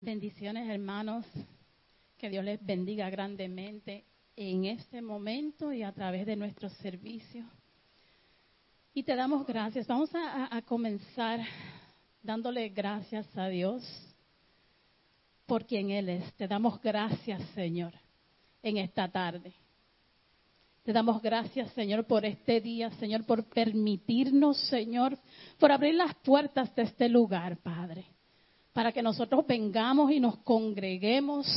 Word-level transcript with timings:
Bendiciones, 0.00 0.68
hermanos. 0.68 1.26
Que 2.16 2.30
Dios 2.30 2.44
les 2.44 2.64
bendiga 2.64 3.10
grandemente 3.10 4.04
en 4.36 4.64
este 4.64 5.02
momento 5.02 5.72
y 5.72 5.82
a 5.82 5.92
través 5.92 6.24
de 6.24 6.36
nuestro 6.36 6.68
servicio. 6.68 7.44
Y 8.94 9.02
te 9.02 9.16
damos 9.16 9.44
gracias. 9.44 9.88
Vamos 9.88 10.10
a, 10.14 10.62
comenzar 10.62 11.40
dándole 12.22 12.68
gracias 12.68 13.26
a 13.36 13.48
Dios 13.48 13.82
por 15.46 15.66
quien 15.66 15.90
Él 15.90 16.08
es. 16.08 16.32
Te 16.34 16.46
damos 16.46 16.80
gracias, 16.80 17.42
Señor, 17.54 17.92
en 18.62 18.76
esta 18.76 19.08
tarde. 19.08 19.52
Te 20.84 20.92
damos 20.92 21.20
gracias, 21.20 21.72
Señor, 21.72 22.06
por 22.06 22.24
este 22.24 22.60
día, 22.60 22.90
Señor, 22.92 23.24
por 23.26 23.44
permitirnos, 23.44 24.58
Señor, 24.68 25.18
por 25.58 25.72
abrir 25.72 25.94
las 25.94 26.14
puertas 26.16 26.74
de 26.76 26.82
este 26.82 27.08
lugar, 27.08 27.58
Padre, 27.58 28.06
para 28.78 28.92
que 28.92 29.02
nosotros 29.02 29.44
vengamos 29.44 30.12
y 30.12 30.20
nos 30.20 30.36
congreguemos 30.36 31.48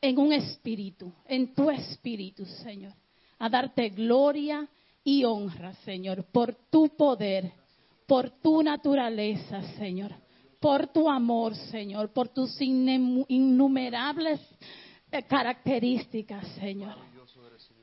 en 0.00 0.16
un 0.20 0.32
espíritu, 0.32 1.12
en 1.26 1.52
tu 1.52 1.68
espíritu, 1.68 2.46
Señor, 2.46 2.92
a 3.40 3.48
darte 3.48 3.88
gloria 3.88 4.68
y 5.02 5.24
honra, 5.24 5.74
Señor, 5.84 6.22
por 6.30 6.54
tu 6.70 6.90
poder, 6.90 7.50
por 8.06 8.30
tu 8.40 8.62
naturaleza, 8.62 9.60
Señor, 9.78 10.12
por 10.60 10.86
tu 10.86 11.10
amor, 11.10 11.56
Señor, 11.56 12.12
por 12.12 12.28
tus 12.28 12.56
innumerables 12.60 14.40
eh, 15.10 15.24
características, 15.24 16.46
Señor. 16.60 16.94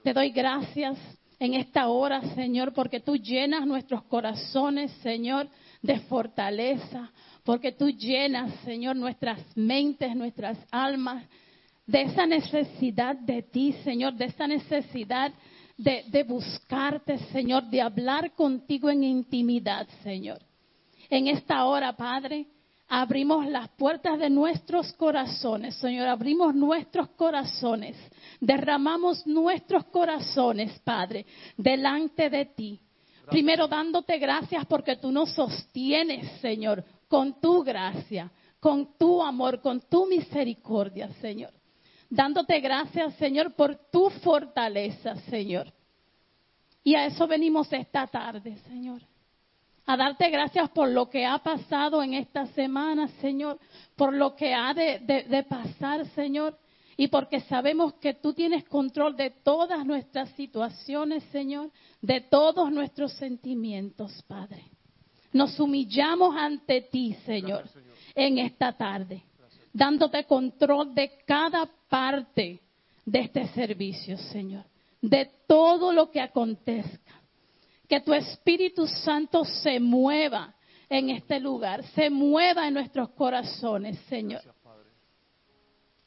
Te 0.01 0.13
doy 0.13 0.29
gracias 0.29 0.97
en 1.39 1.55
esta 1.55 1.89
hora, 1.89 2.21
Señor, 2.35 2.71
porque 2.71 3.01
tú 3.01 3.17
llenas 3.17 3.67
nuestros 3.67 4.01
corazones, 4.03 4.93
Señor, 5.01 5.49
de 5.81 5.99
fortaleza, 5.99 7.11
porque 7.43 7.71
tú 7.71 7.89
llenas, 7.89 8.53
Señor, 8.63 8.95
nuestras 8.95 9.39
mentes, 9.55 10.15
nuestras 10.15 10.57
almas, 10.71 11.25
de 11.85 12.03
esa 12.03 12.25
necesidad 12.25 13.15
de 13.15 13.43
ti, 13.43 13.73
Señor, 13.83 14.13
de 14.13 14.25
esa 14.25 14.47
necesidad 14.47 15.33
de, 15.77 16.05
de, 16.07 16.23
buscarte, 16.23 17.17
Señor, 17.31 17.63
de 17.65 17.81
hablar 17.81 18.31
contigo 18.31 18.89
en 18.89 19.03
intimidad, 19.03 19.87
Señor. 20.01 20.39
En 21.09 21.27
esta 21.27 21.65
hora, 21.65 21.91
Padre, 21.93 22.47
abrimos 22.87 23.45
las 23.47 23.67
puertas 23.69 24.17
de 24.17 24.29
nuestros 24.29 24.93
corazones, 24.93 25.75
Señor, 25.75 26.07
abrimos 26.07 26.55
nuestros 26.55 27.09
corazones 27.09 27.97
derramamos 28.43 29.25
nuestros 29.25 29.85
corazones, 29.85 30.77
Padre, 30.79 31.25
delante 31.55 32.29
de 32.29 32.45
ti. 32.45 32.79
Primero 33.27 33.69
dándote 33.69 34.17
gracias 34.17 34.65
porque 34.65 34.97
tú 34.97 35.11
nos 35.11 35.31
sostienes, 35.31 36.29
Señor, 36.41 36.83
con 37.13 37.39
tu 37.39 37.63
gracia, 37.63 38.31
con 38.59 38.97
tu 38.97 39.21
amor, 39.21 39.61
con 39.61 39.81
tu 39.81 40.07
misericordia, 40.07 41.09
Señor. 41.21 41.53
Dándote 42.09 42.59
gracias, 42.59 43.13
Señor, 43.17 43.53
por 43.53 43.75
tu 43.91 44.09
fortaleza, 44.09 45.15
Señor. 45.29 45.71
Y 46.83 46.95
a 46.95 47.05
eso 47.05 47.27
venimos 47.27 47.71
esta 47.71 48.07
tarde, 48.07 48.57
Señor. 48.67 49.03
A 49.85 49.95
darte 49.95 50.27
gracias 50.31 50.71
por 50.71 50.89
lo 50.89 51.07
que 51.07 51.23
ha 51.23 51.37
pasado 51.37 52.01
en 52.01 52.15
esta 52.15 52.47
semana, 52.47 53.07
Señor. 53.21 53.59
Por 53.95 54.11
lo 54.11 54.35
que 54.35 54.55
ha 54.55 54.73
de, 54.73 54.97
de 55.29 55.43
pasar, 55.43 56.07
Señor. 56.15 56.57
Y 56.97 57.09
porque 57.09 57.41
sabemos 57.41 57.93
que 58.01 58.15
tú 58.15 58.33
tienes 58.33 58.63
control 58.63 59.15
de 59.15 59.29
todas 59.29 59.85
nuestras 59.85 60.31
situaciones, 60.31 61.23
Señor, 61.25 61.69
de 62.01 62.21
todos 62.21 62.71
nuestros 62.71 63.13
sentimientos, 63.13 64.23
Padre. 64.23 64.72
Nos 65.33 65.59
humillamos 65.59 66.35
ante 66.35 66.81
ti, 66.81 67.13
Señor, 67.25 67.63
en 68.15 68.37
esta 68.37 68.71
tarde, 68.71 69.23
dándote 69.73 70.23
control 70.25 70.93
de 70.93 71.23
cada 71.25 71.67
parte 71.89 72.61
de 73.05 73.19
este 73.19 73.47
servicio, 73.49 74.17
Señor, 74.17 74.63
de 75.01 75.29
todo 75.47 75.91
lo 75.91 76.09
que 76.09 76.21
acontezca. 76.21 77.19
Que 77.89 77.99
tu 77.99 78.13
Espíritu 78.13 78.87
Santo 78.87 79.43
se 79.43 79.79
mueva 79.79 80.55
en 80.89 81.09
este 81.09 81.39
lugar, 81.39 81.83
se 81.87 82.09
mueva 82.09 82.67
en 82.67 82.75
nuestros 82.75 83.09
corazones, 83.09 83.97
Señor 84.07 84.41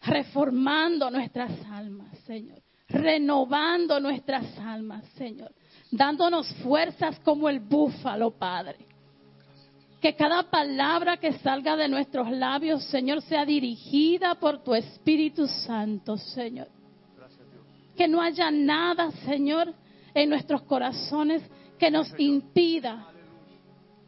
reformando 0.06 1.10
nuestras 1.10 1.52
almas, 1.70 2.18
Señor, 2.20 2.62
renovando 2.88 4.00
nuestras 4.00 4.58
almas, 4.58 5.04
Señor, 5.16 5.52
dándonos 5.90 6.48
fuerzas 6.62 7.18
como 7.20 7.48
el 7.48 7.60
búfalo, 7.60 8.30
Padre. 8.30 8.78
Que 10.06 10.14
cada 10.14 10.44
palabra 10.44 11.16
que 11.16 11.32
salga 11.38 11.74
de 11.74 11.88
nuestros 11.88 12.30
labios, 12.30 12.84
Señor, 12.84 13.22
sea 13.22 13.44
dirigida 13.44 14.36
por 14.36 14.62
tu 14.62 14.72
Espíritu 14.72 15.48
Santo, 15.48 16.16
Señor. 16.16 16.68
Que 17.96 18.06
no 18.06 18.22
haya 18.22 18.52
nada, 18.52 19.10
Señor, 19.24 19.74
en 20.14 20.30
nuestros 20.30 20.62
corazones 20.62 21.42
que 21.76 21.90
nos 21.90 22.08
impida 22.20 23.04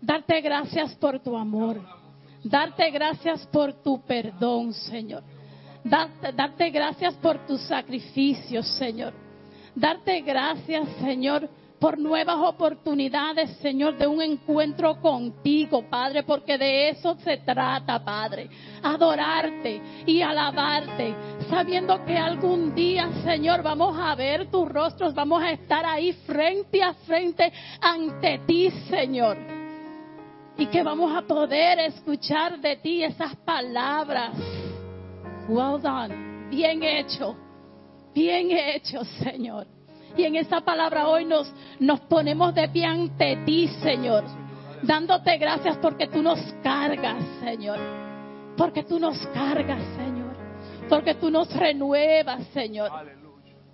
darte 0.01 0.41
gracias 0.41 0.95
por 0.95 1.19
tu 1.19 1.37
amor, 1.37 1.83
darte 2.45 2.93
gracias 2.93 3.45
por 3.49 3.83
tu 3.83 4.01
perdón, 4.03 4.73
Señor 4.73 5.25
Darte, 5.83 6.71
gracias 6.71 7.15
por 7.15 7.45
tus 7.45 7.61
sacrificios, 7.63 8.69
Señor. 8.77 9.15
Darte 9.75 10.21
gracias, 10.21 10.89
Señor, 11.01 11.49
por 11.81 11.99
nuevas 11.99 12.37
oportunidades, 12.39 13.51
Señor, 13.59 13.97
de 13.97 14.07
un 14.07 14.21
encuentro 14.21 15.01
contigo, 15.01 15.85
Padre, 15.89 16.23
porque 16.23 16.59
de 16.59 16.91
eso 16.91 17.17
se 17.25 17.39
trata, 17.39 18.05
Padre. 18.05 18.51
Adorarte 18.83 19.81
y 20.07 20.21
alabarte, 20.23 21.15
sabiendo 21.49 22.05
que 22.05 22.17
algún 22.17 22.75
día, 22.75 23.09
Señor, 23.25 23.63
vamos 23.63 23.97
a 23.99 24.15
ver 24.15 24.51
tus 24.51 24.69
rostros, 24.69 25.15
vamos 25.15 25.43
a 25.43 25.53
estar 25.53 25.85
ahí 25.87 26.13
frente 26.27 26.83
a 26.83 26.95
frente 26.95 27.53
ante 27.81 28.41
ti, 28.47 28.71
Señor. 28.89 29.37
Y 30.57 30.67
que 30.67 30.83
vamos 30.83 31.17
a 31.17 31.23
poder 31.23 31.79
escuchar 31.79 32.59
de 32.59 32.77
ti 32.77 33.05
esas 33.05 33.37
palabras 33.37 34.33
Well 35.49 35.79
done. 35.79 36.51
Bien 36.51 36.83
hecho. 36.83 37.35
Bien 38.15 38.51
hecho, 38.51 39.03
Señor. 39.23 39.78
Y 40.19 40.25
en 40.25 40.35
esa 40.35 40.61
palabra 40.61 41.07
hoy 41.07 41.25
nos, 41.25 41.49
nos 41.79 42.01
ponemos 42.01 42.53
de 42.53 42.69
pie 42.69 42.85
ante 42.85 43.37
ti, 43.47 43.69
Señor. 43.81 44.25
Dándote 44.83 45.39
gracias 45.39 45.77
porque 45.77 46.09
tú 46.09 46.21
nos 46.21 46.41
cargas, 46.61 47.25
Señor. 47.39 47.79
Porque 48.57 48.83
tú 48.83 48.99
nos 48.99 49.17
cargas, 49.29 49.81
Señor. 49.97 50.37
Porque 50.89 51.15
tú 51.15 51.31
nos 51.31 51.55
renuevas, 51.55 52.45
Señor. 52.49 52.91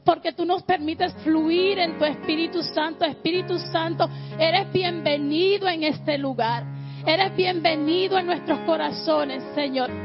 Porque 0.04 0.34
tú 0.34 0.44
nos 0.44 0.62
permites 0.64 1.14
fluir 1.24 1.78
en 1.78 1.98
tu 1.98 2.04
Espíritu 2.04 2.62
Santo. 2.62 3.06
Espíritu 3.06 3.58
Santo, 3.58 4.06
eres 4.38 4.70
bienvenido 4.70 5.66
en 5.66 5.84
este 5.84 6.18
lugar. 6.18 6.62
Eres 7.06 7.34
bienvenido 7.34 8.18
en 8.18 8.26
nuestros 8.26 8.58
corazones, 8.60 9.42
Señor. 9.54 10.03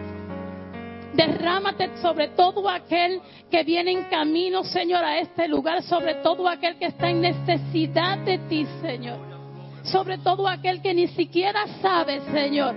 Derrámate 1.20 1.98
sobre 2.02 2.30
todo 2.30 2.70
aquel 2.70 3.20
que 3.52 3.62
viene 3.66 3.92
en 3.92 4.04
camino, 4.06 4.64
Señor, 4.64 5.04
a 5.04 5.20
este 5.20 5.50
lugar, 5.50 5.84
sobre 5.84 6.16
todo 6.24 6.48
aquel 6.48 6.78
que 6.78 6.86
está 6.86 7.10
en 7.10 7.20
necesidad 7.20 8.20
de 8.20 8.38
ti, 8.48 8.66
Señor. 8.82 9.20
Sobre 9.84 10.20
todo 10.20 10.48
aquel 10.48 10.82
que 10.82 10.94
ni 10.94 11.08
siquiera 11.08 11.68
sabe, 11.82 12.22
Señor, 12.32 12.74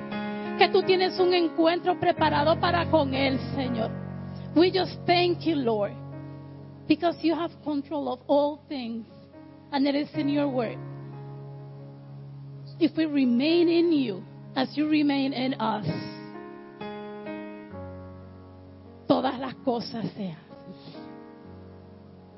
que 0.58 0.68
tú 0.70 0.82
tienes 0.82 1.20
un 1.20 1.32
encuentro 1.32 2.00
preparado 2.00 2.58
para 2.58 2.90
con 2.90 3.14
él, 3.14 3.38
Señor. 3.54 3.92
We 4.56 4.72
just 4.72 4.98
thank 5.06 5.42
you, 5.44 5.54
Lord, 5.54 5.92
because 6.88 7.16
you 7.22 7.36
have 7.36 7.52
control 7.62 8.08
of 8.08 8.22
all 8.26 8.58
things, 8.68 9.06
and 9.70 9.86
it 9.86 9.94
is 9.94 10.12
in 10.16 10.28
your 10.28 10.48
word. 10.48 10.78
If 12.80 12.96
we 12.96 13.04
remain 13.04 13.68
in 13.68 13.92
you 13.92 14.24
as 14.56 14.76
you 14.76 14.88
remain 14.88 15.32
in 15.32 15.54
us, 15.60 15.86
todas 19.12 19.38
las 19.38 19.54
cosas. 19.56 20.06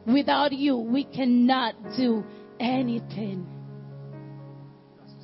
Without 0.07 0.53
you, 0.53 0.77
we 0.77 1.05
cannot 1.05 1.77
do 1.97 2.25
anything. 2.59 3.47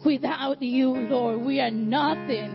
Without 0.05 0.63
you, 0.63 0.91
Lord, 0.91 1.41
we 1.41 1.61
are 1.61 1.73
nothing. 1.73 2.53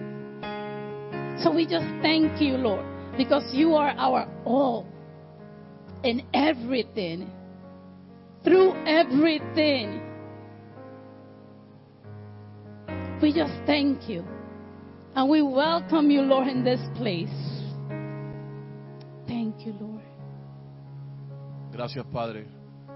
So 1.43 1.51
we 1.53 1.67
just 1.67 1.85
thank 2.01 2.41
you, 2.41 2.55
Lord, 2.55 2.85
because 3.17 3.43
you 3.53 3.75
are 3.75 3.93
our 3.97 4.29
all 4.45 4.87
in 6.05 6.23
everything, 6.33 7.29
through 8.45 8.71
everything. 8.87 10.01
We 13.21 13.33
just 13.33 13.53
thank 13.65 14.07
you. 14.07 14.23
And 15.15 15.29
we 15.29 15.41
welcome 15.41 16.09
you, 16.09 16.21
Lord, 16.21 16.47
in 16.47 16.63
this 16.63 16.79
place. 16.95 17.54
Gracias, 21.71 22.05
Padre. 22.05 22.47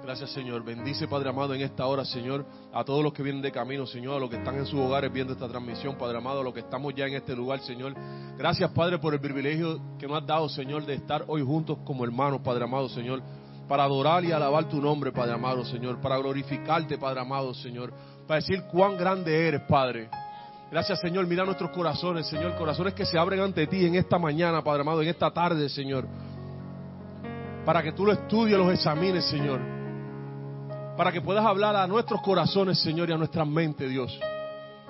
Gracias, 0.04 0.32
Señor. 0.32 0.64
Bendice, 0.64 1.08
Padre 1.08 1.30
amado, 1.30 1.54
en 1.54 1.62
esta 1.62 1.86
hora, 1.86 2.06
Señor, 2.06 2.46
a 2.74 2.84
todos 2.84 3.04
los 3.04 3.14
que 3.14 3.22
vienen 3.22 3.42
de 3.42 3.52
camino, 3.52 3.86
Señor, 3.86 4.16
a 4.16 4.20
los 4.20 4.30
que 4.30 4.38
están 4.38 4.56
en 4.56 4.66
sus 4.66 4.80
hogares 4.80 5.12
viendo 5.12 5.34
esta 5.34 5.48
transmisión, 5.48 5.98
Padre 5.98 6.18
amado, 6.18 6.40
a 6.40 6.44
los 6.44 6.54
que 6.54 6.62
estamos 6.62 6.94
ya 6.96 7.06
en 7.06 7.16
este 7.16 7.36
lugar, 7.36 7.60
Señor. 7.60 7.94
Gracias, 8.38 8.72
Padre, 8.72 8.98
por 8.98 9.14
el 9.14 9.20
privilegio 9.20 9.80
que 10.00 10.08
nos 10.08 10.22
has 10.22 10.28
dado, 10.28 10.50
Señor, 10.50 10.86
de 10.86 10.96
estar 10.96 11.26
hoy 11.28 11.44
juntos 11.44 11.80
como 11.86 12.06
hermanos, 12.06 12.42
Padre 12.42 12.64
amado, 12.64 12.88
Señor, 12.90 13.22
para 13.68 13.84
adorar 13.84 14.24
y 14.24 14.32
alabar 14.32 14.68
tu 14.70 14.82
nombre, 14.82 15.12
Padre 15.12 15.34
amado, 15.34 15.66
Señor, 15.66 16.00
para 16.00 16.18
glorificarte, 16.18 16.98
Padre 16.98 17.20
amado, 17.20 17.54
Señor, 17.54 17.94
para 18.26 18.40
decir 18.40 18.64
cuán 18.72 18.98
grande 18.98 19.48
eres, 19.48 19.62
Padre. 19.68 20.10
Gracias, 20.72 21.00
Señor. 21.02 21.28
Mira 21.28 21.46
nuestros 21.46 21.72
corazones, 21.72 22.28
Señor, 22.28 22.56
corazones 22.56 22.94
que 22.94 23.06
se 23.06 23.18
abren 23.18 23.40
ante 23.42 23.68
ti 23.68 23.86
en 23.86 23.96
esta 23.96 24.18
mañana, 24.18 24.64
Padre 24.64 24.82
amado, 24.82 25.02
en 25.02 25.10
esta 25.10 25.32
tarde, 25.32 25.68
Señor. 25.68 26.08
Para 27.70 27.84
que 27.84 27.92
tú 27.92 28.04
lo 28.04 28.14
estudies, 28.14 28.58
los 28.58 28.74
examines, 28.74 29.26
Señor 29.26 29.62
para 30.98 31.12
que 31.12 31.22
puedas 31.22 31.46
hablar 31.46 31.76
a 31.76 31.86
nuestros 31.86 32.20
corazones, 32.22 32.80
Señor, 32.80 33.10
y 33.10 33.14
a 33.14 33.18
nuestra 33.18 33.46
mente, 33.46 33.88
Dios. 33.88 34.20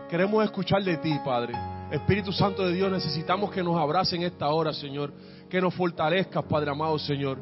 Queremos 0.09 0.43
escuchar 0.45 0.81
de 0.81 0.95
ti, 0.97 1.13
Padre. 1.23 1.53
Espíritu 1.91 2.31
Santo 2.31 2.65
de 2.65 2.73
Dios, 2.73 2.89
necesitamos 2.89 3.51
que 3.51 3.61
nos 3.61 3.77
abrace 3.77 4.15
en 4.15 4.23
esta 4.23 4.47
hora, 4.47 4.71
Señor. 4.73 5.13
Que 5.49 5.59
nos 5.61 5.75
fortalezcas, 5.75 6.43
Padre 6.45 6.71
amado, 6.71 6.97
Señor. 6.97 7.37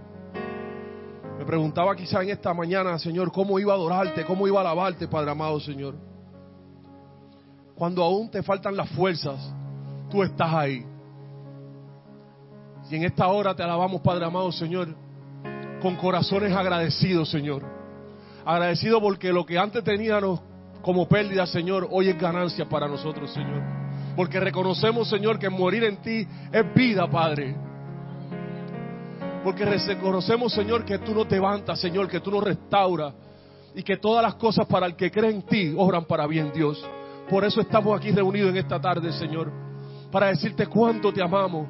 Me 1.38 1.46
preguntaba 1.46 1.96
quizá 1.96 2.24
en 2.24 2.32
esta 2.32 2.54
mañana, 2.54 2.98
Señor, 2.98 3.32
cómo 3.32 3.60
iba 3.60 3.72
a 3.74 3.76
adorarte, 3.76 4.26
cómo 4.26 4.48
iba 4.48 4.58
a 4.58 4.62
alabarte, 4.62 5.08
Padre 5.08 5.32
amado, 5.32 5.60
Señor. 5.60 5.96
Cuando 7.76 8.04
aún 8.04 8.30
te 8.30 8.42
faltan 8.42 8.76
las 8.76 8.90
fuerzas, 8.90 9.54
tú 10.10 10.24
estás 10.24 10.52
ahí. 10.52 10.84
Y 12.90 12.96
en 12.98 13.04
esta 13.06 13.28
hora 13.28 13.56
te 13.56 13.62
alabamos, 13.64 14.02
Padre 14.02 14.26
amado, 14.26 14.52
Señor, 14.52 15.07
con 15.82 15.96
corazones 15.96 16.54
agradecidos, 16.54 17.30
Señor 17.30 17.78
Agradecido 18.48 19.02
porque 19.02 19.34
lo 19.34 19.46
que 19.46 19.58
antes 19.58 19.84
teníamos 19.84 20.40
como 20.82 21.06
pérdida, 21.06 21.46
Señor, 21.46 21.86
hoy 21.92 22.08
es 22.08 22.18
ganancia 22.18 22.64
para 22.64 22.88
nosotros, 22.88 23.30
Señor. 23.34 23.62
Porque 24.16 24.40
reconocemos, 24.40 25.10
Señor, 25.10 25.38
que 25.38 25.50
morir 25.50 25.84
en 25.84 25.98
ti 25.98 26.26
es 26.54 26.74
vida, 26.74 27.10
Padre. 27.12 27.54
Porque 29.44 29.66
reconocemos, 29.66 30.54
Señor, 30.54 30.86
que 30.86 30.98
tú 31.00 31.14
nos 31.14 31.30
levantas, 31.30 31.78
Señor, 31.82 32.08
que 32.08 32.22
tú 32.22 32.32
nos 32.32 32.42
restauras 32.42 33.14
y 33.76 33.84
que 33.84 33.98
todas 33.98 34.24
las 34.24 34.36
cosas 34.36 34.66
para 34.66 34.86
el 34.86 34.96
que 34.96 35.12
cree 35.12 35.32
en 35.32 35.42
ti 35.42 35.74
obran 35.78 36.06
para 36.06 36.26
bien, 36.26 36.50
Dios. 36.54 36.82
Por 37.30 37.44
eso 37.44 37.60
estamos 37.60 38.00
aquí 38.00 38.12
reunidos 38.12 38.52
en 38.52 38.58
esta 38.58 38.80
tarde, 38.80 39.12
Señor, 39.12 39.52
para 40.10 40.28
decirte 40.28 40.68
cuánto 40.68 41.12
te 41.12 41.22
amamos, 41.22 41.68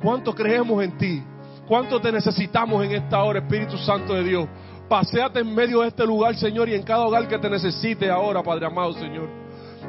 cuánto 0.00 0.32
creemos 0.32 0.80
en 0.84 0.96
ti, 0.96 1.24
cuánto 1.70 2.00
te 2.00 2.10
necesitamos 2.10 2.84
en 2.84 2.90
esta 2.90 3.22
hora, 3.22 3.38
Espíritu 3.38 3.78
Santo 3.78 4.12
de 4.12 4.24
Dios. 4.24 4.48
Paseate 4.88 5.38
en 5.38 5.54
medio 5.54 5.82
de 5.82 5.88
este 5.88 6.04
lugar, 6.04 6.34
Señor, 6.34 6.68
y 6.68 6.74
en 6.74 6.82
cada 6.82 7.06
hogar 7.06 7.28
que 7.28 7.38
te 7.38 7.48
necesite 7.48 8.10
ahora, 8.10 8.42
Padre 8.42 8.66
amado, 8.66 8.92
Señor. 8.94 9.28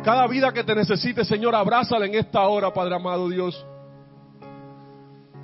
Cada 0.04 0.28
vida 0.28 0.51
que 0.54 0.63
te 0.63 0.75
necesite, 0.75 1.25
Señor, 1.25 1.56
abrázala 1.56 2.06
en 2.06 2.13
esta 2.13 2.48
hora, 2.48 2.72
Padre 2.72 2.94
amado 2.94 3.28
Dios. 3.28 3.66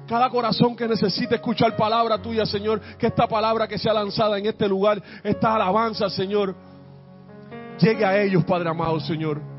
Cada 0.08 0.30
corazón 0.30 0.76
que 0.76 0.88
necesite 0.88 1.34
escuchar 1.34 1.76
palabra 1.76 2.22
tuya, 2.22 2.46
Señor, 2.46 2.82
que 3.00 3.08
esta 3.08 3.28
palabra 3.28 3.68
que 3.68 3.80
sea 3.80 3.94
lanzada 3.94 4.38
en 4.38 4.46
este 4.46 4.68
lugar, 4.68 5.02
esta 5.24 5.56
alabanza, 5.56 6.08
Señor, 6.08 6.54
llegue 7.80 8.06
a 8.06 8.22
ellos, 8.22 8.46
Padre 8.46 8.70
amado, 8.70 9.00
Señor. 9.00 9.57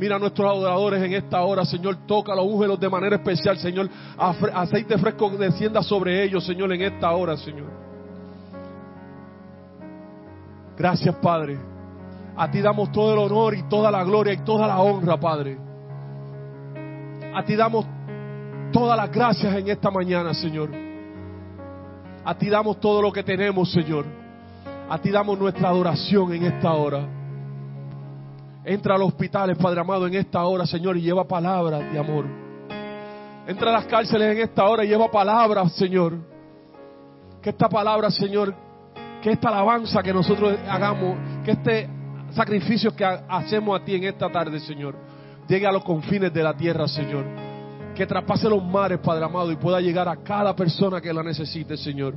Mira 0.00 0.16
a 0.16 0.18
nuestros 0.18 0.50
adoradores 0.50 1.02
en 1.02 1.12
esta 1.12 1.42
hora, 1.42 1.62
Señor. 1.66 1.94
Tócalos, 2.06 2.46
úngelos 2.46 2.80
de 2.80 2.88
manera 2.88 3.16
especial, 3.16 3.58
Señor. 3.58 3.86
Aceite 4.16 4.96
fresco 4.96 5.28
descienda 5.28 5.82
sobre 5.82 6.24
ellos, 6.24 6.42
Señor, 6.46 6.72
en 6.72 6.80
esta 6.80 7.10
hora, 7.10 7.36
Señor. 7.36 7.68
Gracias, 10.74 11.14
Padre. 11.16 11.58
A 12.34 12.50
ti 12.50 12.62
damos 12.62 12.90
todo 12.90 13.12
el 13.12 13.18
honor 13.18 13.54
y 13.54 13.64
toda 13.64 13.90
la 13.90 14.02
gloria 14.02 14.32
y 14.32 14.38
toda 14.38 14.66
la 14.66 14.78
honra, 14.78 15.20
Padre. 15.20 15.58
A 17.34 17.44
ti 17.44 17.54
damos 17.54 17.84
todas 18.72 18.96
las 18.96 19.12
gracias 19.12 19.54
en 19.54 19.68
esta 19.68 19.90
mañana, 19.90 20.32
Señor. 20.32 20.70
A 22.24 22.34
ti 22.38 22.48
damos 22.48 22.80
todo 22.80 23.02
lo 23.02 23.12
que 23.12 23.22
tenemos, 23.22 23.70
Señor. 23.70 24.06
A 24.88 24.96
ti 24.96 25.10
damos 25.10 25.38
nuestra 25.38 25.68
adoración 25.68 26.32
en 26.32 26.44
esta 26.44 26.72
hora. 26.72 27.19
Entra 28.70 28.94
a 28.94 28.98
los 28.98 29.08
hospitales, 29.08 29.58
Padre 29.58 29.80
amado, 29.80 30.06
en 30.06 30.14
esta 30.14 30.44
hora, 30.44 30.64
Señor, 30.64 30.96
y 30.96 31.00
lleva 31.00 31.24
palabras 31.24 31.92
de 31.92 31.98
amor. 31.98 32.24
Entra 33.44 33.68
a 33.68 33.72
las 33.72 33.86
cárceles 33.86 34.36
en 34.36 34.42
esta 34.42 34.64
hora 34.64 34.84
y 34.84 34.88
lleva 34.88 35.10
palabras, 35.10 35.72
Señor. 35.72 36.14
Que 37.42 37.50
esta 37.50 37.68
palabra, 37.68 38.12
Señor, 38.12 38.54
que 39.20 39.32
esta 39.32 39.48
alabanza 39.48 40.00
que 40.04 40.12
nosotros 40.12 40.56
hagamos, 40.68 41.16
que 41.44 41.50
este 41.50 41.90
sacrificio 42.30 42.94
que 42.94 43.04
hacemos 43.04 43.80
a 43.80 43.84
ti 43.84 43.96
en 43.96 44.04
esta 44.04 44.30
tarde, 44.30 44.60
Señor, 44.60 44.94
llegue 45.48 45.66
a 45.66 45.72
los 45.72 45.82
confines 45.82 46.32
de 46.32 46.40
la 46.44 46.54
tierra, 46.56 46.86
Señor. 46.86 47.24
Que 47.96 48.06
traspase 48.06 48.48
los 48.48 48.62
mares, 48.62 49.00
Padre 49.00 49.24
amado, 49.24 49.50
y 49.50 49.56
pueda 49.56 49.80
llegar 49.80 50.08
a 50.08 50.18
cada 50.18 50.54
persona 50.54 51.00
que 51.00 51.12
la 51.12 51.24
necesite, 51.24 51.76
Señor. 51.76 52.14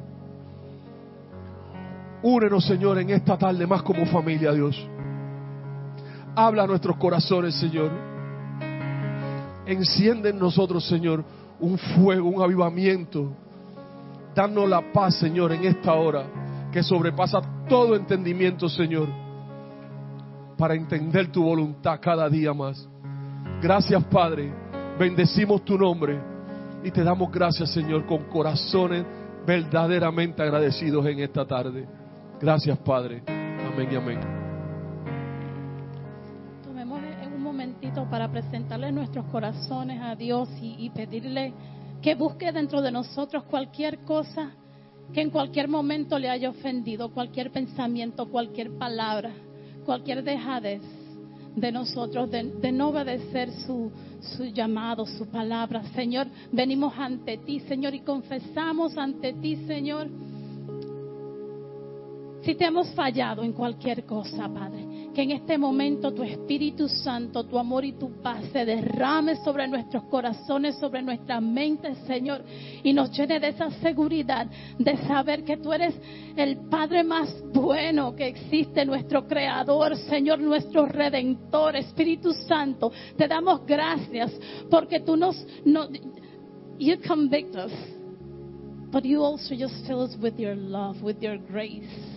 Únenos, 2.22 2.64
Señor, 2.64 3.00
en 3.00 3.10
esta 3.10 3.40
tarde 3.40 3.66
más 3.66 3.82
como 3.82 4.06
familia, 4.06 4.52
Dios. 4.52 4.88
Habla 6.36 6.64
a 6.64 6.68
nuestros 6.68 6.98
corazones, 6.98 7.56
Señor. 7.56 7.92
Enciende 9.66 10.30
en 10.30 10.40
nosotros, 10.40 10.86
Señor, 10.86 11.24
un 11.60 11.78
fuego, 11.78 12.28
un 12.30 12.42
avivamiento. 12.42 13.32
Danos 14.36 14.68
la 14.68 14.82
paz, 14.92 15.16
Señor, 15.16 15.52
en 15.54 15.64
esta 15.66 15.94
hora 15.94 16.26
que 16.72 16.82
sobrepasa 16.82 17.40
todo 17.70 17.96
entendimiento, 17.96 18.68
Señor, 18.68 19.08
para 20.58 20.74
entender 20.74 21.32
tu 21.32 21.44
voluntad 21.44 22.00
cada 22.02 22.28
día 22.28 22.52
más. 22.54 22.90
Gracias, 23.62 24.04
Padre. 24.06 24.52
Bendecimos 24.98 25.64
tu 25.64 25.78
nombre 25.78 26.20
y 26.84 26.92
te 26.92 27.04
damos 27.04 27.32
gracias, 27.32 27.72
Señor, 27.72 28.06
con 28.06 28.24
corazones 28.24 29.06
verdaderamente 29.46 30.42
agradecidos 30.42 31.06
en 31.06 31.20
esta 31.20 31.46
tarde. 31.46 31.88
Gracias, 32.42 32.78
Padre. 32.80 33.24
Amén 33.28 33.90
y 33.92 33.96
amén. 33.96 34.33
Presentarle 38.34 38.92
nuestros 38.92 39.28
corazones 39.28 40.02
a 40.02 40.16
Dios 40.16 40.50
y, 40.60 40.90
pedirle 40.90 41.54
que 42.02 42.16
busque 42.16 42.52
dentro 42.52 42.82
de 42.82 42.92
nosotros 42.92 43.44
cualquier 43.44 44.00
cosa 44.00 44.52
que 45.14 45.22
en 45.22 45.30
cualquier 45.30 45.68
momento 45.68 46.18
le 46.18 46.30
haya 46.30 46.50
ofendido, 46.50 47.14
cualquier 47.14 47.52
pensamiento, 47.52 48.28
cualquier 48.32 48.76
palabra, 48.76 49.32
cualquier 49.86 50.24
dejadez 50.24 50.82
de 51.56 51.72
nosotros, 51.72 52.32
de, 52.32 52.72
no 52.72 52.90
obedecer 52.90 53.52
su, 53.68 53.92
su 54.36 54.46
llamado, 54.46 55.06
su 55.06 55.28
palabra. 55.28 55.84
Señor, 55.94 56.26
venimos 56.52 56.92
ante 56.98 57.38
ti, 57.38 57.60
Señor, 57.60 57.94
y 57.94 58.00
confesamos 58.00 58.98
ante 58.98 59.34
ti, 59.34 59.58
Señor, 59.68 60.08
si 62.42 62.56
te 62.56 62.66
hemos 62.66 62.90
fallado 62.96 63.44
en 63.44 63.54
cualquier 63.54 64.06
cosa, 64.06 64.50
Padre 64.52 64.93
que 65.14 65.22
en 65.22 65.32
este 65.32 65.58
momento 65.58 66.12
tu 66.14 66.24
Espíritu 66.24 66.88
Santo, 66.88 67.44
tu 67.44 67.60
amor 67.60 67.86
y 67.86 67.94
tu 67.94 68.22
paz 68.22 68.44
se 68.52 68.66
derrame 68.66 69.36
sobre 69.38 69.68
nuestros 69.68 70.04
corazones, 70.06 70.78
sobre 70.80 71.02
nuestras 71.02 71.42
mentes, 71.42 71.98
Señor, 72.08 72.44
y 72.84 72.92
nos 72.94 73.12
llene 73.12 73.40
de 73.40 73.50
esa 73.50 73.70
seguridad 73.82 74.48
de 74.78 74.98
saber 75.06 75.44
que 75.44 75.58
tú 75.58 75.72
eres 75.72 75.94
el 76.36 76.68
Padre 76.70 77.04
más 77.04 77.30
bueno 77.54 78.16
que 78.16 78.28
existe, 78.28 78.86
nuestro 78.86 79.28
Creador, 79.28 79.96
Señor, 79.98 80.40
nuestro 80.40 80.86
Redentor, 80.86 81.76
Espíritu 81.76 82.34
Santo. 82.34 82.92
Te 83.16 83.28
damos 83.28 83.66
gracias 83.66 84.32
porque 84.70 85.00
tú 85.00 85.16
nos, 85.16 85.46
no, 85.64 85.88
you 86.80 86.98
convict 87.08 87.56
us, 87.56 87.72
but 88.92 89.04
you 89.06 89.22
also 89.24 89.56
just 89.56 89.86
fill 89.86 90.02
us 90.02 90.16
with 90.22 90.40
your 90.40 90.56
love, 90.56 91.02
with 91.02 91.22
your 91.22 91.38
grace. 91.38 92.13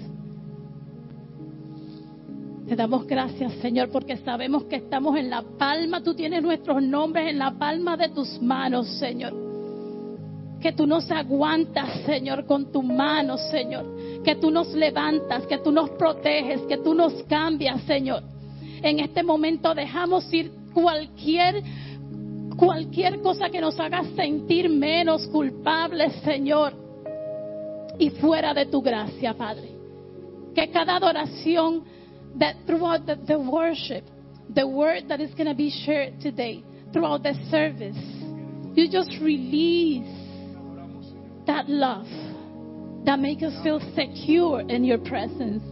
Te 2.69 2.75
damos 2.75 3.07
gracias, 3.07 3.53
Señor, 3.63 3.91
porque 3.91 4.17
sabemos 4.17 4.65
que 4.65 4.77
estamos 4.77 5.17
en 5.17 5.31
la 5.31 5.43
palma, 5.43 6.03
tú 6.03 6.15
tienes 6.15 6.43
nuestros 6.43 6.83
nombres 6.83 7.31
en 7.31 7.39
la 7.39 7.53
palma 7.53 7.97
de 7.97 8.09
tus 8.09 8.43
manos, 8.43 8.89
Señor. 8.99 9.33
Que 10.61 10.73
tú 10.73 10.85
nos 10.85 11.09
aguantas, 11.13 12.01
Señor, 12.05 12.45
con 12.45 12.73
tu 12.73 12.83
mano, 12.83 13.39
Señor. 13.39 13.87
Que 14.25 14.35
tú 14.35 14.51
nos 14.51 14.75
levantas, 14.75 15.47
que 15.47 15.59
tú 15.59 15.71
nos 15.71 15.91
proteges, 15.91 16.63
que 16.63 16.79
tú 16.79 16.93
nos 16.93 17.13
cambias, 17.25 17.83
Señor. 17.83 18.25
En 18.83 18.99
este 18.99 19.23
momento 19.23 19.73
dejamos 19.73 20.33
ir 20.33 20.51
cualquier 20.75 21.63
cualquier 22.57 23.21
cosa 23.21 23.49
que 23.49 23.61
nos 23.61 23.79
haga 23.79 24.03
sentir 24.17 24.69
menos 24.71 25.27
culpables, 25.29 26.15
Señor, 26.25 26.73
y 27.99 28.11
fuera 28.11 28.55
de 28.55 28.67
tu 28.67 28.83
gracia, 28.83 29.35
Padre. 29.35 29.71
Que 30.55 30.69
cada 30.71 30.97
adoración 30.97 31.85
that 32.39 32.57
throughout 32.67 33.07
the, 33.07 33.17
the 33.27 33.39
worship, 33.39 34.05
the 34.55 34.67
word 34.67 35.05
that 35.09 35.21
is 35.21 35.33
going 35.35 35.49
to 35.49 35.55
be 35.55 35.71
shared 35.85 36.21
today, 36.21 36.63
throughout 36.93 37.23
the 37.23 37.35
service, 37.51 37.97
you 38.75 38.91
just 38.91 39.11
release 39.23 40.07
that 41.47 41.69
love, 41.69 42.07
that 43.07 43.19
makes 43.19 43.43
us 43.43 43.55
feel 43.63 43.81
secure 43.95 44.61
in 44.61 44.85
your 44.85 44.99
presence. 44.99 45.63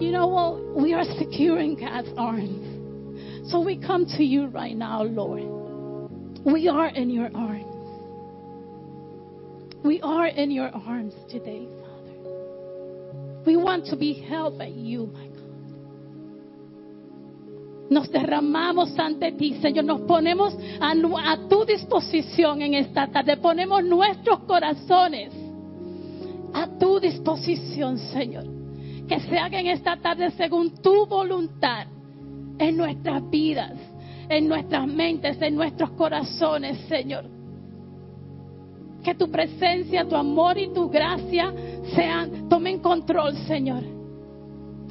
You 0.00 0.12
know 0.12 0.28
what? 0.28 0.76
We 0.80 0.94
are 0.94 1.04
secure 1.18 1.58
in 1.58 1.78
God's 1.78 2.08
arms. 2.16 3.50
So 3.50 3.60
we 3.60 3.78
come 3.78 4.06
to 4.16 4.24
you 4.24 4.46
right 4.46 4.76
now, 4.76 5.02
Lord. 5.02 5.42
We 6.44 6.68
are 6.68 6.88
in 6.88 7.10
your 7.10 7.30
arms. 7.34 7.66
We 9.84 10.00
are 10.00 10.28
in 10.28 10.50
your 10.50 10.68
arms 10.68 11.14
today, 11.28 11.66
Father. 11.80 13.42
We 13.44 13.56
want 13.56 13.86
to 13.86 13.96
be 13.96 14.14
held 14.28 14.58
by 14.58 14.66
you, 14.66 15.06
my. 15.06 15.31
Nos 17.92 18.10
derramamos 18.10 18.98
ante 18.98 19.32
ti, 19.32 19.58
Señor. 19.60 19.84
Nos 19.84 20.00
ponemos 20.02 20.56
a, 20.80 21.36
tu 21.46 21.66
disposición 21.66 22.62
en 22.62 22.72
esta 22.72 23.06
tarde. 23.08 23.36
Ponemos 23.36 23.84
nuestros 23.84 24.40
corazones 24.44 25.30
a 26.54 26.66
tu 26.78 26.98
disposición, 26.98 27.98
Señor. 27.98 28.44
Que 29.06 29.20
se 29.20 29.38
haga 29.38 29.60
en 29.60 29.66
esta 29.66 29.98
tarde 29.98 30.30
según 30.30 30.80
tu 30.80 31.04
voluntad 31.04 31.86
en 32.58 32.76
nuestras 32.78 33.28
vidas, 33.28 33.74
en 34.26 34.48
nuestras 34.48 34.86
mentes, 34.86 35.36
en 35.42 35.54
nuestros 35.54 35.90
corazones, 35.90 36.78
Señor. 36.88 37.24
Que 39.04 39.14
tu 39.14 39.30
presencia, 39.30 40.08
tu 40.08 40.16
amor 40.16 40.56
y 40.56 40.72
tu 40.72 40.88
gracia 40.88 41.52
sean, 41.94 42.48
tomen 42.48 42.78
control, 42.78 43.36
Señor. 43.46 44.01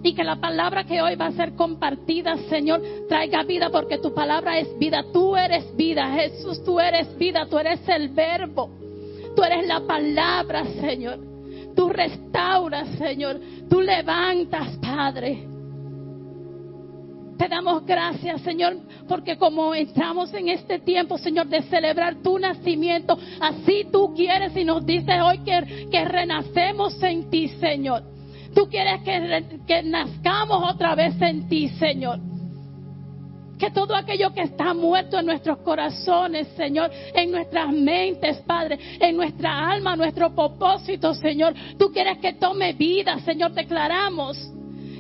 Y 0.04 0.14
que 0.14 0.24
la 0.24 0.38
palabra 0.38 0.84
que 0.84 1.02
hoy 1.02 1.16
va 1.16 1.28
a 1.28 1.32
ser 1.32 1.54
compartida, 1.54 2.36
Señor, 2.50 2.82
traiga 3.08 3.44
vida 3.44 3.70
porque 3.70 4.00
tu 4.00 4.14
palabra 4.14 4.58
es 4.60 4.78
vida. 4.80 5.06
Tú 5.14 5.36
eres 5.36 5.76
vida, 5.76 6.12
Jesús, 6.12 6.64
tú 6.64 6.80
eres 6.80 7.18
vida, 7.18 7.46
tú 7.50 7.60
eres 7.60 7.88
el 7.88 8.10
verbo. 8.10 8.70
Tú 9.36 9.44
eres 9.44 9.68
la 9.68 9.82
palabra, 9.82 10.66
Señor. 10.80 11.20
Tú 11.76 11.90
restauras, 11.90 12.90
Señor. 12.98 13.40
Tú 13.70 13.82
levantas, 13.82 14.78
Padre. 14.78 15.48
Te 17.42 17.48
damos 17.48 17.84
gracias, 17.88 18.40
Señor, 18.42 18.78
porque 19.08 19.36
como 19.36 19.74
entramos 19.74 20.32
en 20.36 20.50
este 20.50 20.78
tiempo, 20.78 21.18
Señor, 21.18 21.48
de 21.48 21.64
celebrar 21.64 22.18
tu 22.22 22.38
nacimiento, 22.38 23.18
así 23.40 23.88
tú 23.92 24.14
quieres 24.14 24.56
y 24.56 24.64
nos 24.64 24.86
dices 24.86 25.16
hoy 25.24 25.40
que, 25.40 25.88
que 25.90 26.06
renacemos 26.06 27.02
en 27.02 27.32
ti, 27.32 27.48
Señor. 27.48 28.04
Tú 28.54 28.68
quieres 28.70 29.02
que, 29.02 29.60
que 29.66 29.84
nazcamos 29.84 30.74
otra 30.74 30.96
vez 30.96 31.20
en 31.22 31.48
ti, 31.48 31.70
Señor. 31.70 32.20
Que 33.58 33.70
todo 33.70 33.96
aquello 33.96 34.34
que 34.34 34.42
está 34.42 34.74
muerto 34.74 35.20
en 35.20 35.28
nuestros 35.28 35.60
corazones, 35.60 36.48
Señor, 36.58 36.90
en 37.14 37.32
nuestras 37.32 37.72
mentes, 37.72 38.38
Padre, 38.40 38.80
en 39.00 39.16
nuestra 39.16 39.70
alma, 39.70 39.96
nuestro 39.96 40.34
propósito, 40.34 41.14
Señor, 41.14 41.54
tú 41.78 41.92
quieres 41.92 42.18
que 42.18 42.34
tome 42.34 42.74
vida, 42.74 43.20
Señor. 43.20 43.52
Declaramos 43.52 44.52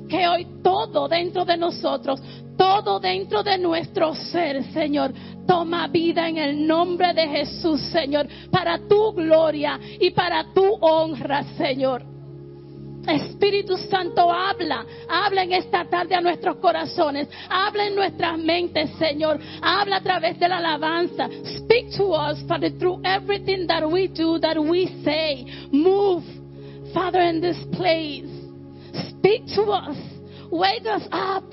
que 0.08 0.28
hoy 0.28 0.46
todo 0.62 1.08
dentro 1.08 1.44
de 1.44 1.58
nosotros, 1.58 2.22
todo 2.56 3.00
dentro 3.00 3.42
de 3.42 3.58
nuestro 3.58 4.14
ser, 4.14 4.64
Señor, 4.66 5.12
toma 5.48 5.88
vida 5.88 6.30
en 6.30 6.38
el 6.38 6.68
nombre 6.68 7.14
de 7.14 7.28
Jesús, 7.28 7.82
Señor, 7.92 8.28
para 8.52 8.78
tu 8.88 9.14
gloria 9.14 9.80
y 10.00 10.12
para 10.12 10.54
tu 10.54 10.78
honra, 10.82 11.44
Señor. 11.58 12.11
Espíritu 13.08 13.78
Santo, 13.78 14.32
habla, 14.32 14.86
habla 15.10 15.44
en 15.44 15.54
esta 15.54 15.86
tarde 15.86 16.16
a 16.16 16.22
nuestros 16.22 16.58
corazones, 16.58 17.28
habla 17.50 17.88
en 17.88 17.96
nuestras 17.96 18.38
mentes, 18.38 18.92
Señor, 19.00 19.40
habla 19.62 19.98
a 19.98 20.02
través 20.02 20.40
de 20.40 20.48
la 20.48 20.58
alabanza. 20.58 21.28
Speak 21.58 21.92
to 21.98 22.14
us, 22.14 22.42
Father, 22.48 22.72
through 22.78 23.02
everything 23.04 23.66
that 23.68 23.84
we 23.90 24.08
do, 24.08 24.40
that 24.40 24.58
we 24.58 24.88
say. 25.04 25.46
Move, 25.72 26.24
Father, 26.94 27.22
in 27.22 27.42
this 27.42 27.58
place. 27.76 28.30
Speak 29.10 29.46
to 29.56 29.64
us, 29.72 29.98
wake 30.52 30.86
us 30.86 31.08
up. 31.12 31.44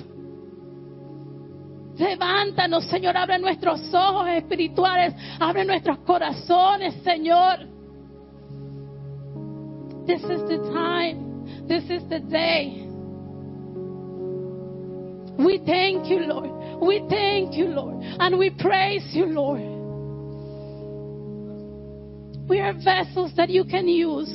Levántanos, 1.97 2.85
Señor, 2.85 3.17
abre 3.17 3.39
nuestros 3.39 3.93
ojos 3.93 4.29
espirituales, 4.29 5.15
abre 5.41 5.65
nuestros 5.65 5.99
corazones, 6.01 6.95
Señor. 7.03 7.67
This 10.07 10.23
is 10.23 10.41
the 10.49 10.59
time. 10.73 11.28
This 11.69 11.85
is 11.91 12.09
the 12.09 12.21
day. 12.21 12.87
We 15.39 15.59
thank 15.67 16.09
you, 16.09 16.21
Lord. 16.21 16.81
We 16.81 17.05
thank 17.11 17.55
you, 17.55 17.67
Lord. 17.67 18.03
And 18.19 18.39
we 18.39 18.51
praise 18.51 19.05
you, 19.13 19.27
Lord. 19.27 19.61
We 22.49 22.61
are 22.61 22.73
vessels 22.73 23.33
that 23.37 23.51
you 23.51 23.65
can 23.65 23.87
use. 23.87 24.33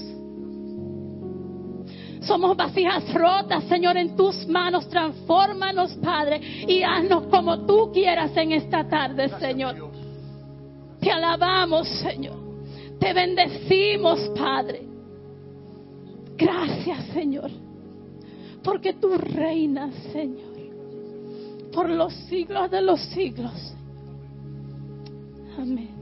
Somos 2.27 2.55
vasijas 2.55 3.11
rotas, 3.13 3.63
Señor, 3.65 3.97
en 3.97 4.15
tus 4.15 4.47
manos. 4.47 4.87
Transfórmanos, 4.87 5.93
Padre, 6.03 6.39
y 6.39 6.83
haznos 6.83 7.25
como 7.31 7.65
tú 7.65 7.91
quieras 7.91 8.31
en 8.37 8.51
esta 8.51 8.87
tarde, 8.87 9.29
Señor. 9.39 9.91
Te 11.01 11.11
alabamos, 11.11 11.87
Señor. 11.99 12.37
Te 12.99 13.11
bendecimos, 13.11 14.19
Padre. 14.37 14.92
Gracias, 16.37 17.05
Señor, 17.13 17.51
porque 18.63 18.93
tú 18.93 19.17
reinas, 19.17 19.93
Señor, 20.11 20.53
por 21.71 21.89
los 21.89 22.13
siglos 22.27 22.69
de 22.71 22.81
los 22.81 22.99
siglos. 23.09 23.73
Amén. 25.57 25.92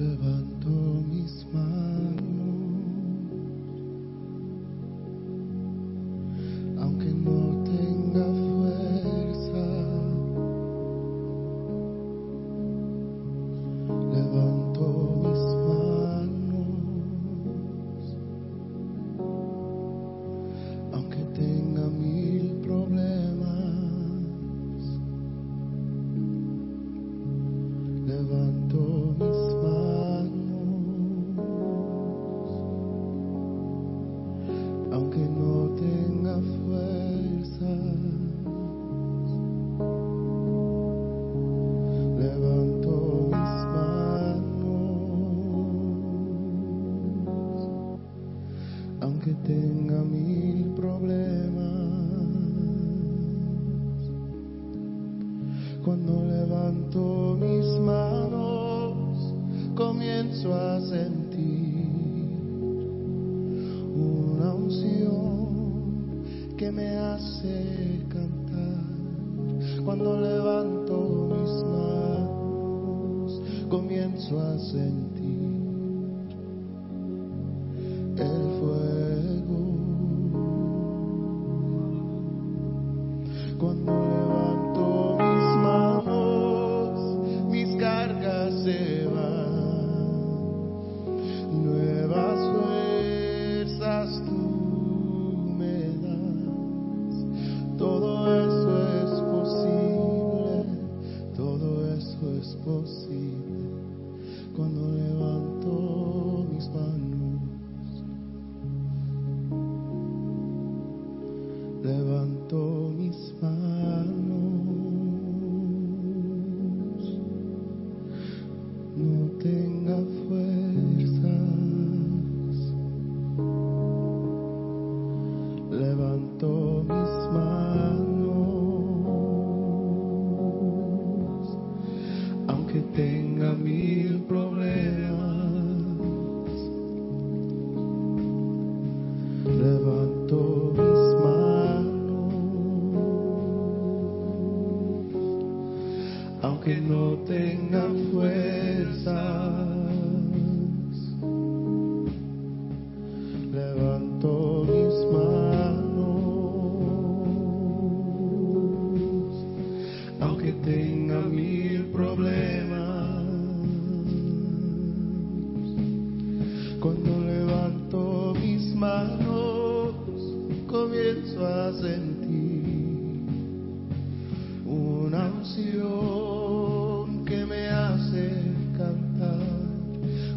Levanto 0.00 1.04
mis 1.12 1.44
manos, 1.52 1.89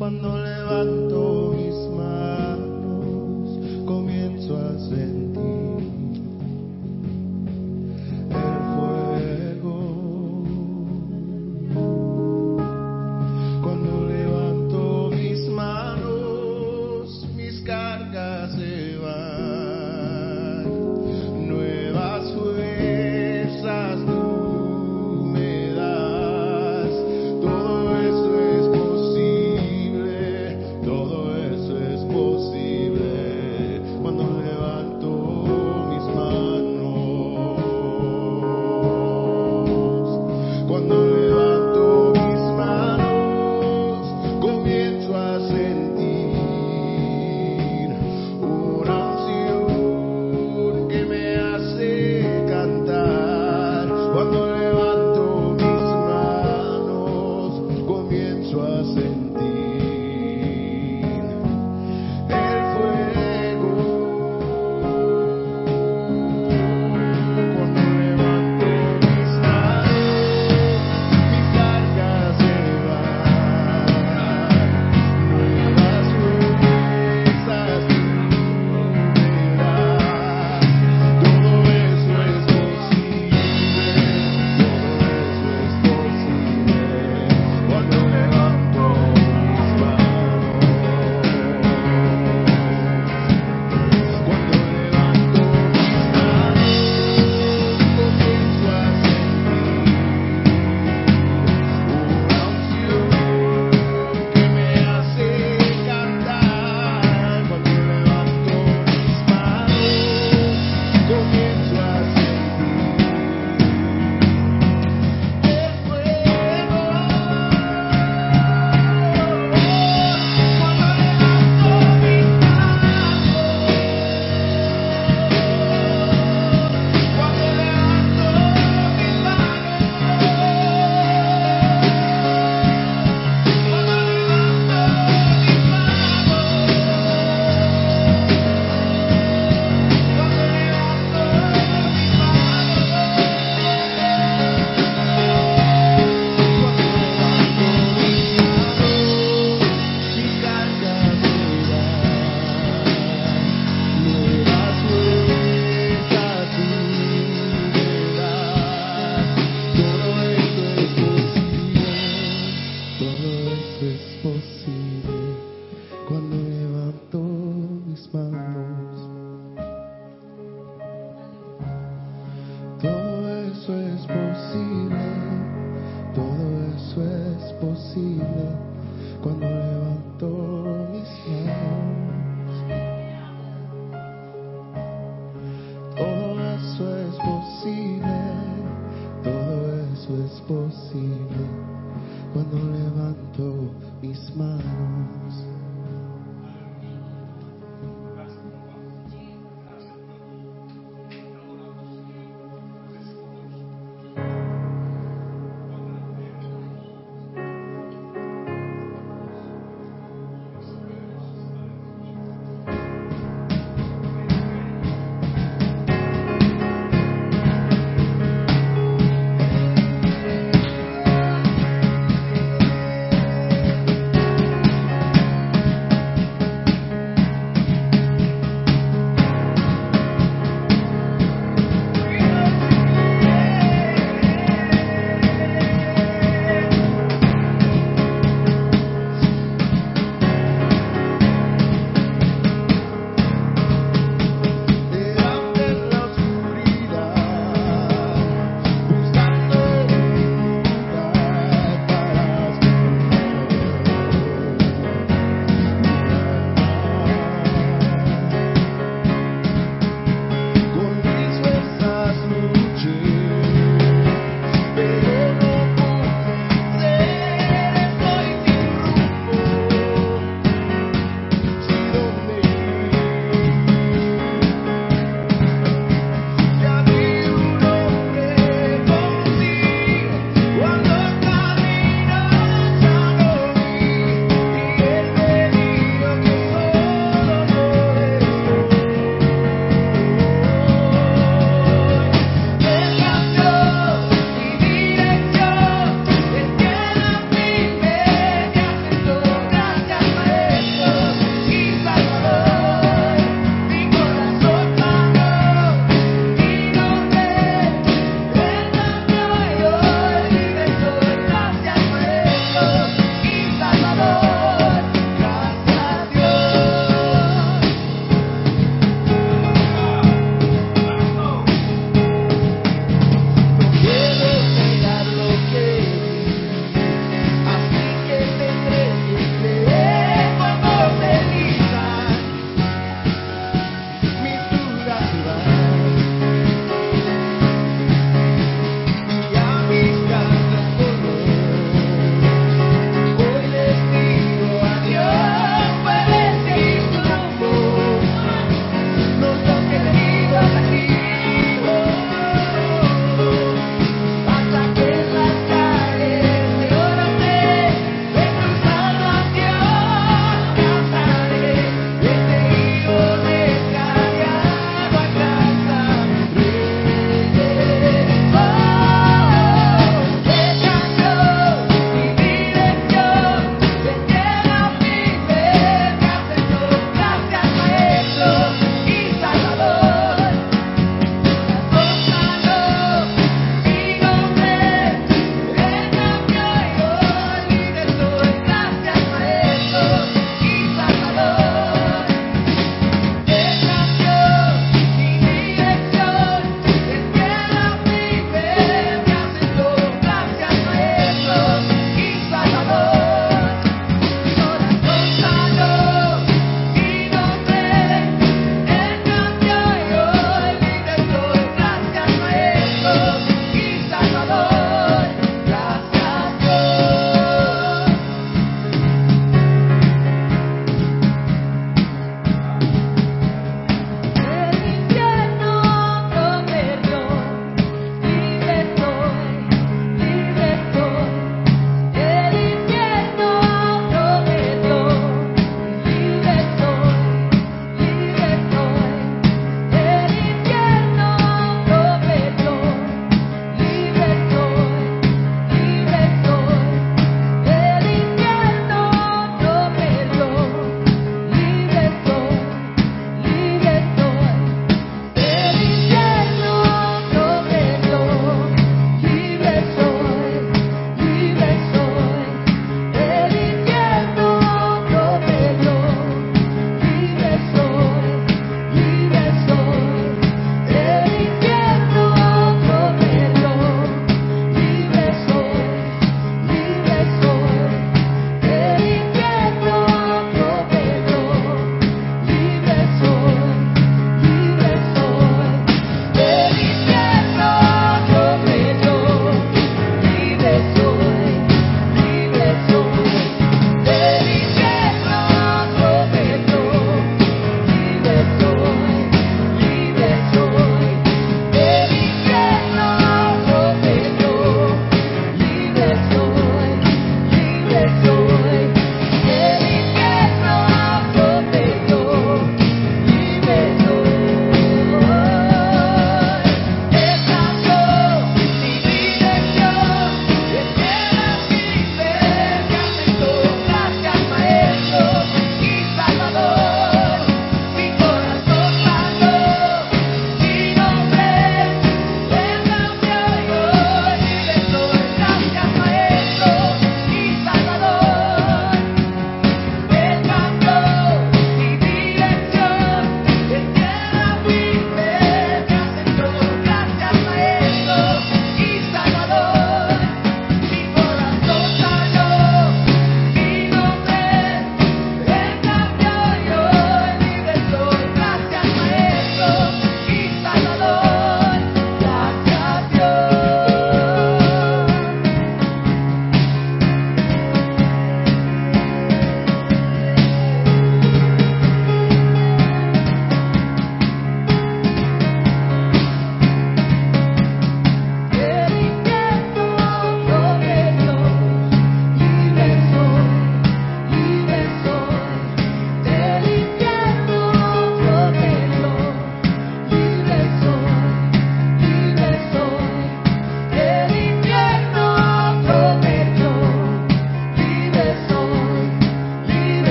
Cuando 0.00 0.34
levanto 0.34 1.29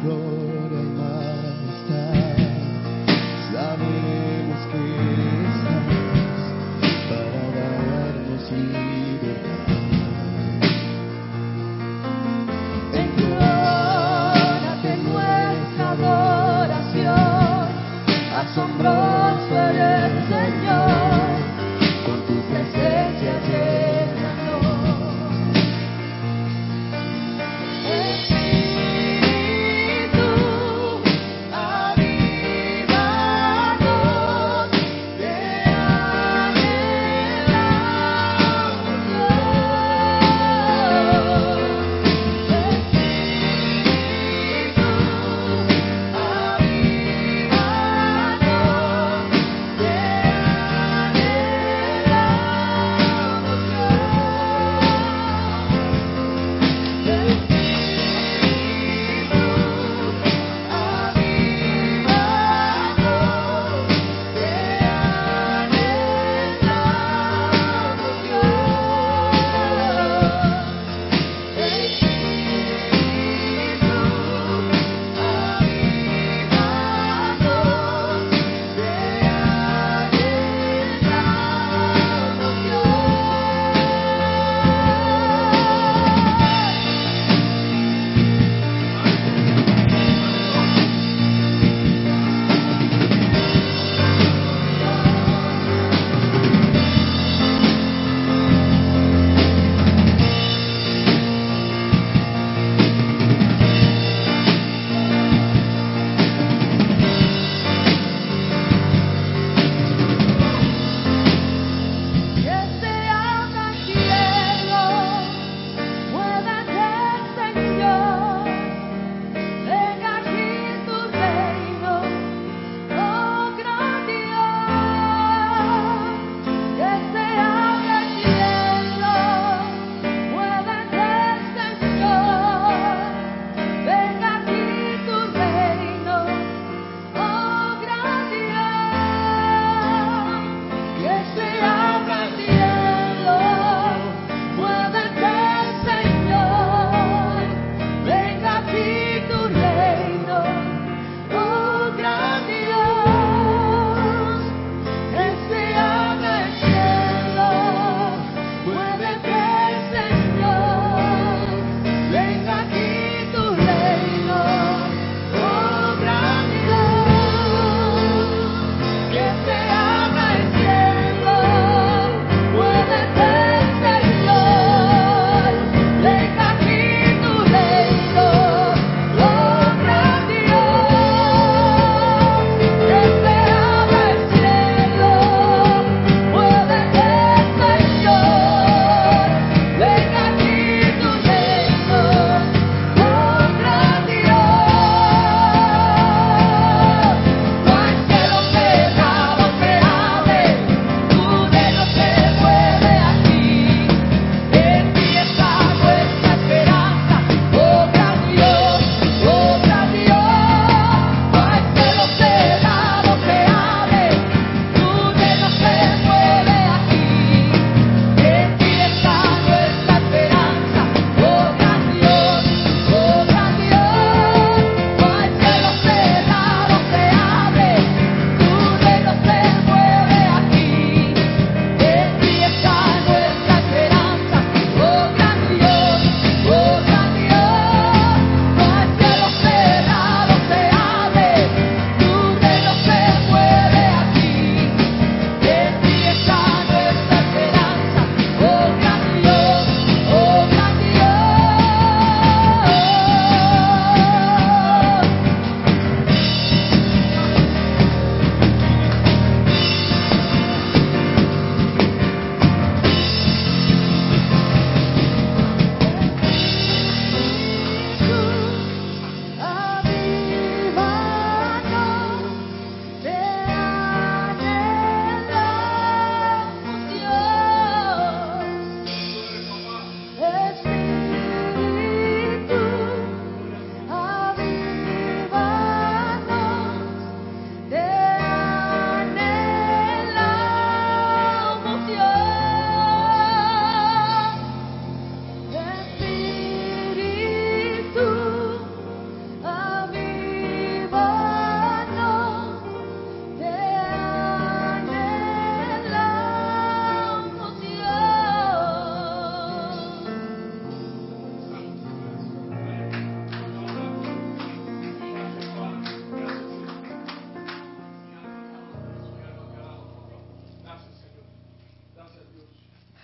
glory. 0.00 0.61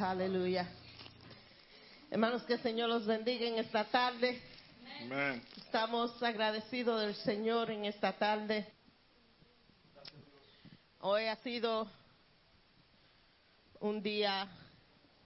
Aleluya. 0.08 0.66
Hermanos, 2.10 2.42
que 2.44 2.54
el 2.54 2.62
Señor 2.62 2.88
los 2.88 3.04
bendiga 3.04 3.46
en 3.46 3.58
esta 3.58 3.84
tarde. 3.84 4.40
Amen. 5.02 5.42
Estamos 5.54 6.22
agradecidos 6.22 7.02
del 7.02 7.14
Señor 7.14 7.70
en 7.70 7.84
esta 7.84 8.14
tarde. 8.16 8.66
Hoy 11.00 11.24
ha 11.26 11.36
sido 11.36 11.90
un 13.80 14.02
día 14.02 14.48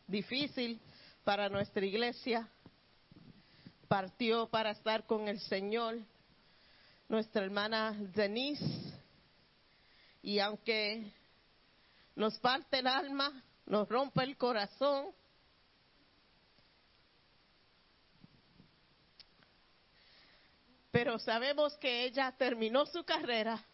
difícil 0.08 0.80
para 1.22 1.48
nuestra 1.48 1.86
iglesia. 1.86 2.48
Partió 3.86 4.48
para 4.48 4.72
estar 4.72 5.06
con 5.06 5.28
el 5.28 5.38
Señor 5.42 6.00
nuestra 7.08 7.44
hermana 7.44 7.96
Denise. 8.16 9.00
Y 10.22 10.40
aunque 10.40 11.12
nos 12.16 12.36
parte 12.40 12.80
el 12.80 12.88
alma, 12.88 13.44
nos 13.66 13.88
rompe 13.88 14.22
el 14.22 14.36
corazón, 14.36 15.14
pero 20.90 21.18
sabemos 21.18 21.76
que 21.78 22.04
ella 22.04 22.34
terminó 22.36 22.86
su 22.86 23.04
carrera 23.04 23.64